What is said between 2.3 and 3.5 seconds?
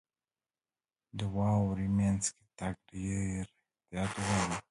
کې تګ ډېر